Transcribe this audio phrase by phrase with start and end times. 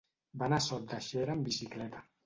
[0.43, 2.07] Va anar a Sot de Xera amb bicicleta.